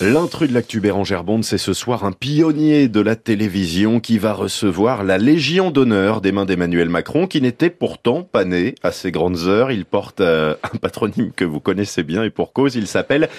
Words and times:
L'intrus 0.00 0.48
de 0.48 0.54
l'actu 0.54 0.80
Bérangère 0.80 1.24
Bond, 1.24 1.42
c'est 1.42 1.56
ce 1.56 1.72
soir 1.72 2.04
un 2.04 2.12
pionnier 2.12 2.88
de 2.88 3.00
la 3.00 3.16
télévision 3.16 4.00
qui 4.00 4.18
va 4.18 4.34
recevoir 4.34 5.04
la 5.04 5.16
Légion 5.16 5.70
d'honneur 5.70 6.20
des 6.20 6.32
mains 6.32 6.44
d'Emmanuel 6.44 6.90
Macron, 6.90 7.26
qui 7.26 7.40
n'était 7.40 7.70
pourtant 7.70 8.22
pas 8.22 8.44
né 8.44 8.74
à 8.82 8.92
ces 8.92 9.10
grandes 9.10 9.46
heures. 9.46 9.70
Il 9.70 9.86
porte 9.86 10.20
euh, 10.20 10.54
un 10.62 10.76
patronyme 10.76 11.30
que 11.30 11.44
vous 11.44 11.60
connaissez 11.60 12.02
bien 12.02 12.24
et 12.24 12.30
pour 12.30 12.52
cause, 12.52 12.74
il 12.74 12.86
s'appelle 12.86 13.30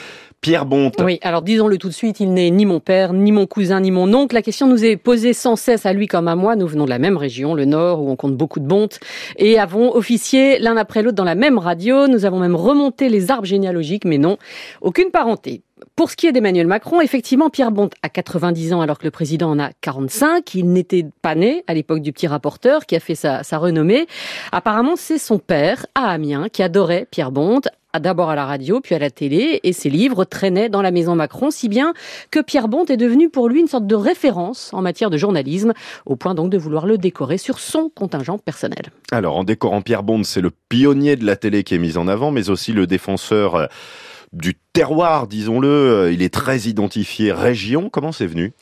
Pierre 0.46 0.68
Bonte. 0.68 0.94
Oui, 1.04 1.18
alors 1.24 1.42
disons-le 1.42 1.80
tout 1.80 1.88
de 1.88 1.94
suite, 1.94 2.20
il 2.20 2.32
n'est 2.32 2.52
ni 2.52 2.68
mon 2.68 2.80
père, 2.80 3.14
ni 3.14 3.32
mon 3.32 3.48
cousin, 3.48 3.80
ni 3.80 3.90
mon 3.90 4.14
oncle. 4.14 4.36
La 4.36 4.44
question 4.44 4.68
nous 4.68 4.86
est 4.86 4.96
posée 4.96 5.34
sans 5.34 5.56
cesse 5.56 5.88
à 5.88 5.94
lui 5.94 6.06
comme 6.06 6.28
à 6.28 6.36
moi. 6.36 6.56
Nous 6.56 6.68
venons 6.68 6.86
de 6.86 6.92
la 6.92 7.00
même 7.00 7.18
région, 7.18 7.56
le 7.56 7.66
Nord, 7.66 8.04
où 8.04 8.12
on 8.12 8.16
compte 8.16 8.38
beaucoup 8.38 8.60
de 8.60 8.68
bontes, 8.68 9.00
et 9.38 9.58
avons 9.58 9.96
officié 9.96 10.60
l'un 10.60 10.78
après 10.78 11.02
l'autre 11.02 11.16
dans 11.16 11.24
la 11.24 11.34
même 11.34 11.58
radio. 11.58 12.06
Nous 12.06 12.26
avons 12.26 12.38
même 12.38 12.56
remonté 12.56 13.10
les 13.10 13.32
arbres 13.32 13.48
généalogiques, 13.48 14.06
mais 14.06 14.20
non, 14.20 14.38
aucune 14.82 15.10
parenté. 15.10 15.64
Pour 15.96 16.12
ce 16.12 16.16
qui 16.16 16.28
est 16.28 16.32
d'Emmanuel 16.32 16.68
Macron, 16.68 17.02
effectivement, 17.02 17.50
Pierre 17.50 17.72
Bonte 17.72 17.94
a 18.02 18.10
90 18.10 18.74
ans 18.74 18.82
alors 18.82 18.98
que 18.98 19.04
le 19.04 19.12
président 19.12 19.50
en 19.50 19.60
a 19.60 19.72
45. 19.82 20.56
Il 20.56 20.72
n'était 20.72 21.06
pas 21.22 21.36
né 21.36 21.64
à 21.68 21.74
l'époque 21.74 22.02
du 22.02 22.14
petit 22.14 22.28
rapporteur 22.28 22.86
qui 22.86 22.96
a 22.96 23.00
fait 23.00 23.16
sa, 23.16 23.42
renommée. 23.58 24.06
Apparemment, 24.52 24.96
c'est 24.96 25.18
son 25.18 25.40
père, 25.40 25.86
à 25.96 26.12
Amiens, 26.12 26.48
qui 26.52 26.64
adorait 26.64 27.08
Pierre 27.10 27.32
Bonte, 27.32 27.68
d'abord 28.00 28.30
à 28.30 28.36
la 28.36 28.46
radio, 28.46 28.80
puis 28.82 28.96
à 28.96 29.00
la 29.00 29.10
télé, 29.10 29.60
et 29.64 29.74
ses 29.74 29.90
livres 29.90 30.26
traînaient 30.26 30.70
dans 30.70 30.82
la 30.82 30.92
maison 30.92 31.16
Macron, 31.16 31.52
si 31.52 31.70
bien 31.70 31.94
que 32.32 32.40
Pierre 32.40 32.68
Bonte 32.68 32.90
est 32.90 32.98
devenu 32.98 33.30
pour 33.30 33.50
lui 33.50 33.60
une 33.60 33.68
sorte 33.68 33.88
de 33.88 33.96
référence 33.96 34.72
en 34.74 34.82
matière 34.82 35.10
de 35.10 35.18
journalisme, 35.18 35.74
au 36.06 36.16
point 36.16 36.36
donc 36.36 36.50
de 36.50 36.58
vouloir 36.58 36.86
le 36.86 36.98
décorer 36.98 37.38
sur 37.38 37.60
son 37.60 37.90
contingent 37.90 38.38
personnel. 38.38 38.86
Alors, 39.12 39.38
en 39.38 39.44
décorant 39.44 39.82
Pierre 39.82 40.04
Bonte, 40.04 40.26
c'est 40.26 40.42
le 40.42 40.52
pionnier 40.70 41.16
de 41.16 41.26
la 41.26 41.36
télé 41.36 41.64
qui 41.64 41.76
est 41.76 41.80
mis 41.80 41.98
en 41.98 42.08
avant, 42.08 42.32
mais 42.32 42.50
aussi 42.50 42.74
le 42.74 42.88
défenseur 42.88 43.56
euh, 43.56 43.66
du 44.34 44.56
terroir, 44.74 45.28
disons-le. 45.28 46.10
Il 46.12 46.22
est 46.22 46.34
très 46.34 46.62
identifié 46.62 47.32
région. 47.32 47.90
Comment 47.90 48.12
c'est 48.12 48.28
venu? 48.28 48.54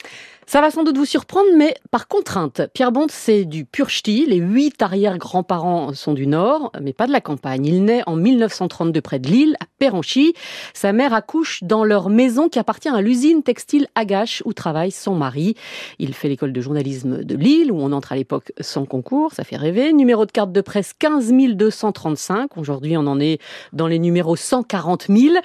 Ça 0.46 0.60
va 0.60 0.70
sans 0.70 0.84
doute 0.84 0.96
vous 0.96 1.04
surprendre, 1.04 1.48
mais 1.56 1.74
par 1.90 2.06
contrainte. 2.06 2.62
Pierre 2.74 2.92
Bonte, 2.92 3.10
c'est 3.10 3.44
du 3.44 3.64
pur 3.64 3.88
ch'ti. 3.88 4.26
Les 4.26 4.36
huit 4.36 4.80
arrière-grands-parents 4.82 5.94
sont 5.94 6.12
du 6.12 6.26
Nord, 6.26 6.70
mais 6.80 6.92
pas 6.92 7.06
de 7.06 7.12
la 7.12 7.20
campagne. 7.20 7.64
Il 7.66 7.84
naît 7.84 8.02
en 8.06 8.16
1932 8.16 9.00
près 9.00 9.18
de 9.18 9.28
Lille, 9.28 9.56
à 9.60 9.64
Péranchy. 9.78 10.34
Sa 10.74 10.92
mère 10.92 11.14
accouche 11.14 11.62
dans 11.62 11.84
leur 11.84 12.10
maison 12.10 12.48
qui 12.48 12.58
appartient 12.58 12.88
à 12.88 13.00
l'usine 13.00 13.42
textile 13.42 13.86
Agache, 13.94 14.42
où 14.44 14.52
travaille 14.52 14.90
son 14.90 15.14
mari. 15.14 15.54
Il 15.98 16.14
fait 16.14 16.28
l'école 16.28 16.52
de 16.52 16.60
journalisme 16.60 17.24
de 17.24 17.36
Lille, 17.36 17.72
où 17.72 17.80
on 17.80 17.92
entre 17.92 18.12
à 18.12 18.16
l'époque 18.16 18.52
sans 18.60 18.84
concours. 18.84 19.32
Ça 19.32 19.44
fait 19.44 19.56
rêver. 19.56 19.92
Numéro 19.92 20.26
de 20.26 20.32
carte 20.32 20.52
de 20.52 20.60
presse 20.60 20.92
15 20.92 21.32
235. 21.54 22.56
Aujourd'hui, 22.56 22.96
on 22.96 23.06
en 23.06 23.18
est 23.18 23.40
dans 23.72 23.86
les 23.86 23.98
numéros 23.98 24.36
140 24.36 25.06
000. 25.08 25.36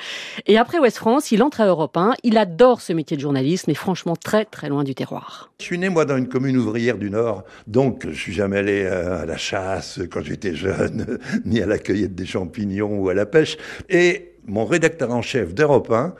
Et 0.45 0.58
après 0.58 0.80
Ouest 0.80 0.97
France, 0.97 1.31
il 1.31 1.42
entre 1.42 1.61
à 1.61 1.67
Europe 1.67 1.95
1. 1.95 2.14
Il 2.23 2.38
adore 2.38 2.81
ce 2.81 2.94
métier 2.94 3.16
de 3.16 3.22
journaliste, 3.22 3.67
mais 3.67 3.73
franchement 3.73 4.16
très 4.16 4.45
très 4.45 4.70
loin 4.70 4.83
terroir. 4.93 5.51
Je 5.59 5.65
suis 5.65 5.77
né, 5.77 5.89
moi, 5.89 6.05
dans 6.05 6.17
une 6.17 6.27
commune 6.27 6.57
ouvrière 6.57 6.97
du 6.97 7.09
Nord, 7.09 7.43
donc 7.67 8.07
je 8.09 8.17
suis 8.17 8.33
jamais 8.33 8.57
allé 8.57 8.83
euh, 8.83 9.23
à 9.23 9.25
la 9.25 9.37
chasse 9.37 9.99
quand 10.11 10.21
j'étais 10.23 10.55
jeune, 10.55 11.19
ni 11.45 11.61
à 11.61 11.65
la 11.65 11.77
cueillette 11.77 12.15
des 12.15 12.25
champignons 12.25 12.99
ou 12.99 13.09
à 13.09 13.13
la 13.13 13.25
pêche. 13.25 13.57
Et 13.89 14.33
mon 14.45 14.65
rédacteur 14.65 15.11
en 15.11 15.21
chef 15.21 15.53
d'Europe 15.53 15.91
1, 15.91 16.13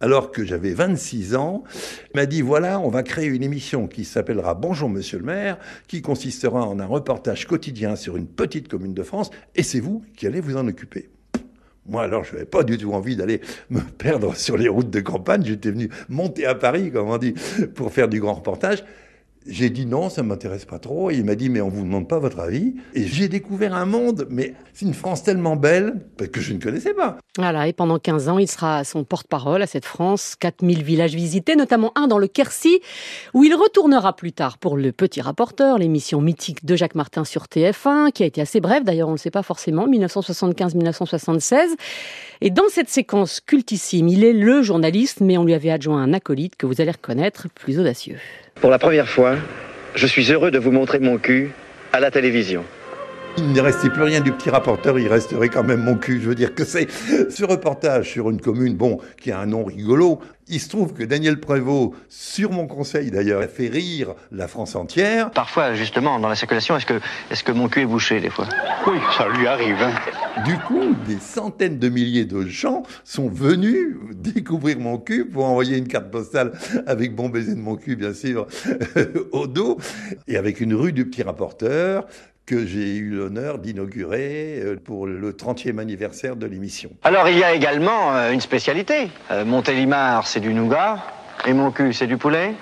alors 0.00 0.32
que 0.32 0.44
j'avais 0.44 0.74
26 0.74 1.34
ans, 1.34 1.64
m'a 2.14 2.26
dit 2.26 2.42
voilà, 2.42 2.80
on 2.80 2.88
va 2.88 3.02
créer 3.02 3.26
une 3.26 3.42
émission 3.42 3.86
qui 3.86 4.04
s'appellera 4.04 4.54
Bonjour 4.54 4.88
Monsieur 4.88 5.18
le 5.18 5.24
maire, 5.24 5.58
qui 5.88 6.02
consistera 6.02 6.66
en 6.66 6.78
un 6.78 6.86
reportage 6.86 7.46
quotidien 7.46 7.96
sur 7.96 8.16
une 8.16 8.26
petite 8.26 8.68
commune 8.68 8.94
de 8.94 9.02
France, 9.02 9.30
et 9.54 9.62
c'est 9.62 9.80
vous 9.80 10.02
qui 10.16 10.26
allez 10.26 10.40
vous 10.40 10.56
en 10.56 10.68
occuper. 10.68 11.08
Moi, 11.86 12.02
alors, 12.02 12.24
je 12.24 12.32
n'avais 12.32 12.46
pas 12.46 12.62
du 12.62 12.78
tout 12.78 12.92
envie 12.92 13.16
d'aller 13.16 13.40
me 13.70 13.80
perdre 13.98 14.34
sur 14.36 14.56
les 14.56 14.68
routes 14.68 14.90
de 14.90 15.00
campagne. 15.00 15.44
J'étais 15.44 15.70
venu 15.70 15.90
monter 16.08 16.46
à 16.46 16.54
Paris, 16.54 16.90
comme 16.90 17.08
on 17.10 17.18
dit, 17.18 17.34
pour 17.74 17.92
faire 17.92 18.08
du 18.08 18.20
grand 18.20 18.34
reportage. 18.34 18.84
J'ai 19.46 19.68
dit 19.68 19.84
non, 19.84 20.08
ça 20.08 20.22
ne 20.22 20.28
m'intéresse 20.28 20.64
pas 20.64 20.78
trop. 20.78 21.10
Et 21.10 21.16
il 21.16 21.24
m'a 21.24 21.34
dit, 21.34 21.50
mais 21.50 21.60
on 21.60 21.66
ne 21.66 21.70
vous 21.72 21.84
demande 21.84 22.08
pas 22.08 22.18
votre 22.18 22.40
avis. 22.40 22.74
Et 22.94 23.06
j'ai 23.06 23.28
découvert 23.28 23.74
un 23.74 23.84
monde, 23.84 24.26
mais 24.30 24.54
c'est 24.72 24.86
une 24.86 24.94
France 24.94 25.22
tellement 25.22 25.56
belle 25.56 26.00
que 26.32 26.40
je 26.40 26.54
ne 26.54 26.58
connaissais 26.58 26.94
pas. 26.94 27.18
Voilà, 27.36 27.68
et 27.68 27.72
pendant 27.72 27.98
15 27.98 28.28
ans, 28.28 28.38
il 28.38 28.48
sera 28.48 28.84
son 28.84 29.04
porte-parole 29.04 29.60
à 29.60 29.66
cette 29.66 29.84
France. 29.84 30.34
4000 30.38 30.82
villages 30.82 31.14
visités, 31.14 31.56
notamment 31.56 31.92
un 31.96 32.06
dans 32.06 32.18
le 32.18 32.26
Quercy, 32.26 32.80
où 33.34 33.44
il 33.44 33.54
retournera 33.54 34.16
plus 34.16 34.32
tard 34.32 34.56
pour 34.58 34.76
Le 34.76 34.92
Petit 34.92 35.20
Rapporteur, 35.20 35.78
l'émission 35.78 36.20
mythique 36.20 36.64
de 36.64 36.76
Jacques 36.76 36.94
Martin 36.94 37.24
sur 37.24 37.44
TF1, 37.44 38.12
qui 38.12 38.22
a 38.22 38.26
été 38.26 38.40
assez 38.40 38.60
brève, 38.60 38.84
d'ailleurs 38.84 39.08
on 39.08 39.12
ne 39.12 39.16
le 39.16 39.20
sait 39.20 39.30
pas 39.30 39.42
forcément, 39.42 39.86
1975-1976. 39.88 41.76
Et 42.40 42.50
dans 42.50 42.68
cette 42.68 42.88
séquence 42.88 43.40
cultissime, 43.40 44.08
il 44.08 44.24
est 44.24 44.32
le 44.32 44.62
journaliste, 44.62 45.20
mais 45.20 45.36
on 45.38 45.44
lui 45.44 45.54
avait 45.54 45.70
adjoint 45.70 46.02
un 46.02 46.12
acolyte 46.12 46.56
que 46.56 46.66
vous 46.66 46.80
allez 46.80 46.92
reconnaître 46.92 47.48
plus 47.54 47.78
audacieux. 47.78 48.18
Pour 48.60 48.70
la 48.70 48.78
première 48.78 49.08
fois, 49.08 49.36
je 49.94 50.06
suis 50.06 50.32
heureux 50.32 50.50
de 50.50 50.58
vous 50.58 50.70
montrer 50.72 50.98
mon 50.98 51.18
cul 51.18 51.50
à 51.92 52.00
la 52.00 52.10
télévision. 52.10 52.64
Il 53.36 53.52
ne 53.52 53.60
restait 53.60 53.90
plus 53.90 54.04
rien 54.04 54.20
du 54.20 54.30
petit 54.30 54.48
rapporteur, 54.48 54.96
il 54.98 55.08
resterait 55.08 55.48
quand 55.48 55.64
même 55.64 55.82
mon 55.82 55.96
cul. 55.96 56.20
Je 56.20 56.28
veux 56.28 56.36
dire 56.36 56.54
que 56.54 56.64
c'est 56.64 56.88
ce 57.30 57.44
reportage 57.44 58.10
sur 58.10 58.30
une 58.30 58.40
commune, 58.40 58.76
bon, 58.76 59.00
qui 59.20 59.32
a 59.32 59.40
un 59.40 59.46
nom 59.46 59.64
rigolo. 59.64 60.20
Il 60.46 60.60
se 60.60 60.68
trouve 60.68 60.92
que 60.92 61.02
Daniel 61.02 61.40
Prévost, 61.40 61.94
sur 62.08 62.52
mon 62.52 62.66
conseil 62.66 63.10
d'ailleurs, 63.10 63.40
a 63.40 63.48
fait 63.48 63.66
rire 63.66 64.14
la 64.30 64.46
France 64.46 64.76
entière. 64.76 65.30
Parfois, 65.32 65.74
justement, 65.74 66.20
dans 66.20 66.28
la 66.28 66.36
circulation, 66.36 66.76
est-ce 66.76 66.86
que, 66.86 67.00
est 67.30 67.42
que 67.42 67.52
mon 67.52 67.68
cul 67.68 67.80
est 67.80 67.86
bouché 67.86 68.20
des 68.20 68.30
fois? 68.30 68.46
Oui, 68.86 68.98
ça 69.16 69.26
lui 69.28 69.46
arrive. 69.48 69.76
Hein. 69.80 69.94
Du 70.44 70.56
coup, 70.58 70.94
des 71.06 71.18
centaines 71.18 71.78
de 71.78 71.88
milliers 71.88 72.26
de 72.26 72.46
gens 72.46 72.84
sont 73.02 73.28
venus 73.28 73.96
découvrir 74.12 74.78
mon 74.78 74.98
cul 74.98 75.24
pour 75.24 75.46
envoyer 75.46 75.76
une 75.76 75.88
carte 75.88 76.10
postale 76.10 76.52
avec 76.86 77.14
bon 77.14 77.30
baiser 77.30 77.54
de 77.54 77.60
mon 77.60 77.76
cul, 77.76 77.96
bien 77.96 78.12
sûr, 78.12 78.46
au 79.32 79.46
dos, 79.46 79.78
et 80.28 80.36
avec 80.36 80.60
une 80.60 80.74
rue 80.74 80.92
du 80.92 81.08
petit 81.08 81.22
rapporteur, 81.22 82.06
que 82.46 82.66
j'ai 82.66 82.96
eu 82.96 83.10
l'honneur 83.10 83.58
d'inaugurer 83.58 84.60
euh, 84.60 84.76
pour 84.76 85.06
le 85.06 85.32
30e 85.32 85.78
anniversaire 85.78 86.36
de 86.36 86.46
l'émission. 86.46 86.90
Alors 87.02 87.28
il 87.28 87.38
y 87.38 87.44
a 87.44 87.54
également 87.54 88.14
euh, 88.14 88.32
une 88.32 88.40
spécialité. 88.40 89.08
Euh, 89.30 89.44
Montélimar, 89.44 90.26
c'est 90.26 90.40
du 90.40 90.52
nougat, 90.52 90.98
et 91.46 91.52
mon 91.52 91.70
cul, 91.70 91.92
c'est 91.92 92.06
du 92.06 92.18
poulet. 92.18 92.54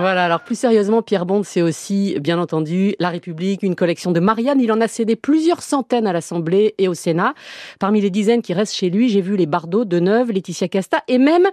Voilà, 0.00 0.24
alors 0.24 0.40
plus 0.40 0.58
sérieusement, 0.58 1.02
Pierre 1.02 1.26
Bond, 1.26 1.42
c'est 1.42 1.60
aussi, 1.60 2.16
bien 2.20 2.38
entendu, 2.38 2.94
La 2.98 3.10
République, 3.10 3.62
une 3.62 3.74
collection 3.74 4.12
de 4.12 4.18
Marianne. 4.18 4.58
Il 4.58 4.72
en 4.72 4.80
a 4.80 4.88
cédé 4.88 5.14
plusieurs 5.14 5.60
centaines 5.60 6.06
à 6.06 6.14
l'Assemblée 6.14 6.74
et 6.78 6.88
au 6.88 6.94
Sénat. 6.94 7.34
Parmi 7.78 8.00
les 8.00 8.08
dizaines 8.08 8.40
qui 8.40 8.54
restent 8.54 8.74
chez 8.74 8.88
lui, 8.88 9.10
j'ai 9.10 9.20
vu 9.20 9.36
les 9.36 9.44
Bardot, 9.44 9.84
Deneuve, 9.84 10.32
Laetitia 10.32 10.68
Casta 10.68 11.02
et 11.06 11.18
même 11.18 11.46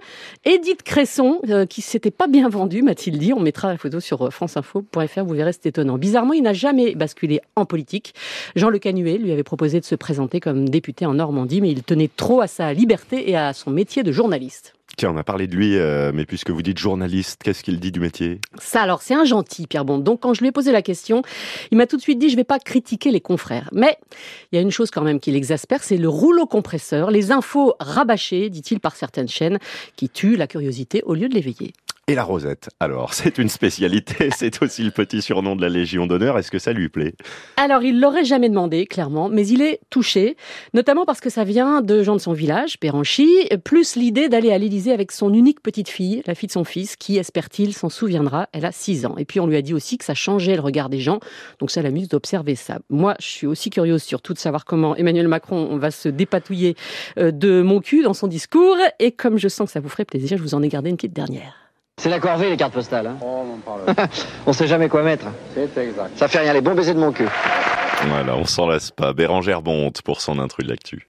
Edith 0.46 0.82
Cresson, 0.82 1.42
euh, 1.50 1.66
qui 1.66 1.82
s'était 1.82 2.10
pas 2.10 2.26
bien 2.26 2.48
vendue, 2.48 2.80
m'a-t-il 2.80 3.18
dit. 3.18 3.34
On 3.34 3.40
mettra 3.40 3.68
la 3.68 3.76
photo 3.76 4.00
sur 4.00 4.26
euh, 4.26 4.30
franceinfo.fr, 4.30 5.24
vous 5.26 5.34
verrez, 5.34 5.52
c'est 5.52 5.66
étonnant. 5.66 5.98
Bizarrement, 5.98 6.32
il 6.32 6.42
n'a 6.42 6.54
jamais 6.54 6.94
basculé 6.94 7.42
en 7.54 7.66
politique. 7.66 8.14
Jean 8.56 8.70
Le 8.70 8.78
Canuet 8.78 9.18
lui 9.18 9.30
avait 9.30 9.42
proposé 9.42 9.78
de 9.78 9.84
se 9.84 9.94
présenter 9.94 10.40
comme 10.40 10.70
député 10.70 11.04
en 11.04 11.12
Normandie, 11.12 11.60
mais 11.60 11.70
il 11.70 11.82
tenait 11.82 12.08
trop 12.16 12.40
à 12.40 12.46
sa 12.46 12.72
liberté 12.72 13.28
et 13.28 13.36
à 13.36 13.52
son 13.52 13.70
métier 13.70 14.02
de 14.02 14.10
journaliste. 14.10 14.77
Tiens, 14.96 15.12
on 15.12 15.16
a 15.16 15.22
parlé 15.22 15.46
de 15.46 15.54
lui, 15.54 15.76
euh, 15.76 16.10
mais 16.12 16.24
puisque 16.24 16.50
vous 16.50 16.62
dites 16.62 16.78
journaliste, 16.78 17.42
qu'est-ce 17.44 17.62
qu'il 17.62 17.78
dit 17.78 17.92
du 17.92 18.00
métier? 18.00 18.40
Ça, 18.58 18.82
alors, 18.82 19.00
c'est 19.00 19.14
un 19.14 19.24
gentil, 19.24 19.66
Pierre 19.66 19.84
Bond. 19.84 19.98
Donc, 19.98 20.20
quand 20.20 20.34
je 20.34 20.40
lui 20.40 20.48
ai 20.48 20.52
posé 20.52 20.72
la 20.72 20.82
question, 20.82 21.22
il 21.70 21.78
m'a 21.78 21.86
tout 21.86 21.96
de 21.96 22.02
suite 22.02 22.18
dit, 22.18 22.28
je 22.28 22.34
ne 22.34 22.38
vais 22.38 22.44
pas 22.44 22.58
critiquer 22.58 23.10
les 23.10 23.20
confrères. 23.20 23.68
Mais 23.72 23.96
il 24.50 24.56
y 24.56 24.58
a 24.58 24.62
une 24.62 24.72
chose 24.72 24.90
quand 24.90 25.02
même 25.02 25.20
qui 25.20 25.30
l'exaspère, 25.30 25.84
c'est 25.84 25.98
le 25.98 26.08
rouleau 26.08 26.46
compresseur, 26.46 27.10
les 27.12 27.30
infos 27.30 27.74
rabâchées, 27.78 28.50
dit-il, 28.50 28.80
par 28.80 28.96
certaines 28.96 29.28
chaînes, 29.28 29.58
qui 29.94 30.08
tuent 30.08 30.36
la 30.36 30.48
curiosité 30.48 31.02
au 31.04 31.14
lieu 31.14 31.28
de 31.28 31.34
l'éveiller. 31.34 31.72
Et 32.10 32.14
la 32.14 32.24
rosette, 32.24 32.70
alors, 32.80 33.12
c'est 33.12 33.36
une 33.36 33.50
spécialité, 33.50 34.30
c'est 34.34 34.62
aussi 34.62 34.82
le 34.82 34.90
petit 34.90 35.20
surnom 35.20 35.56
de 35.56 35.60
la 35.60 35.68
Légion 35.68 36.06
d'honneur, 36.06 36.38
est-ce 36.38 36.50
que 36.50 36.58
ça 36.58 36.72
lui 36.72 36.88
plaît? 36.88 37.12
Alors, 37.58 37.82
il 37.82 38.00
l'aurait 38.00 38.24
jamais 38.24 38.48
demandé, 38.48 38.86
clairement, 38.86 39.28
mais 39.28 39.46
il 39.46 39.60
est 39.60 39.80
touché, 39.90 40.38
notamment 40.72 41.04
parce 41.04 41.20
que 41.20 41.28
ça 41.28 41.44
vient 41.44 41.82
de 41.82 42.02
gens 42.02 42.16
de 42.16 42.20
son 42.20 42.32
village, 42.32 42.80
Péranchy, 42.80 43.28
plus 43.62 43.94
l'idée 43.94 44.30
d'aller 44.30 44.52
à 44.52 44.56
l'Élysée 44.56 44.92
avec 44.92 45.12
son 45.12 45.34
unique 45.34 45.60
petite 45.60 45.90
fille, 45.90 46.22
la 46.26 46.34
fille 46.34 46.46
de 46.46 46.52
son 46.52 46.64
fils, 46.64 46.96
qui, 46.96 47.18
espère-t-il, 47.18 47.74
s'en 47.74 47.90
souviendra, 47.90 48.48
elle 48.54 48.64
a 48.64 48.72
6 48.72 49.04
ans. 49.04 49.16
Et 49.18 49.26
puis, 49.26 49.38
on 49.38 49.46
lui 49.46 49.56
a 49.56 49.60
dit 49.60 49.74
aussi 49.74 49.98
que 49.98 50.04
ça 50.06 50.14
changeait 50.14 50.54
le 50.54 50.62
regard 50.62 50.88
des 50.88 51.00
gens, 51.00 51.20
donc 51.58 51.70
ça 51.70 51.82
l'amuse 51.82 52.08
d'observer 52.08 52.54
ça. 52.54 52.78
Moi, 52.88 53.16
je 53.20 53.26
suis 53.26 53.46
aussi 53.46 53.68
curieuse 53.68 54.02
surtout 54.02 54.32
de 54.32 54.38
savoir 54.38 54.64
comment 54.64 54.96
Emmanuel 54.96 55.28
Macron 55.28 55.76
va 55.76 55.90
se 55.90 56.08
dépatouiller 56.08 56.74
euh, 57.18 57.32
de 57.32 57.60
mon 57.60 57.80
cul 57.80 58.02
dans 58.02 58.14
son 58.14 58.28
discours, 58.28 58.78
et 58.98 59.12
comme 59.12 59.36
je 59.36 59.48
sens 59.48 59.66
que 59.66 59.72
ça 59.72 59.80
vous 59.80 59.90
ferait 59.90 60.06
plaisir, 60.06 60.38
je 60.38 60.42
vous 60.42 60.54
en 60.54 60.62
ai 60.62 60.68
gardé 60.68 60.88
une 60.88 60.96
petite 60.96 61.12
dernière. 61.12 61.67
C'est 61.98 62.08
la 62.08 62.20
corvée, 62.20 62.48
les 62.48 62.56
cartes 62.56 62.72
postales. 62.72 63.08
Hein 63.08 63.16
oh, 63.20 63.44
on 63.54 63.58
parle. 63.58 64.08
on 64.46 64.52
sait 64.52 64.68
jamais 64.68 64.88
quoi 64.88 65.02
mettre. 65.02 65.26
C'est 65.54 65.76
exact. 65.82 66.16
Ça 66.16 66.28
fait 66.28 66.38
rien, 66.38 66.52
les 66.52 66.60
bons 66.60 66.74
baisers 66.74 66.94
de 66.94 67.00
mon 67.00 67.12
cul. 67.12 67.28
Voilà, 68.06 68.36
on 68.36 68.44
s'en 68.44 68.68
lasse 68.68 68.92
pas. 68.92 69.12
Bérangère 69.12 69.60
Bonte 69.60 70.02
pour 70.02 70.20
son 70.20 70.38
intrus 70.38 70.64
de 70.64 70.70
l'actu. 70.70 70.96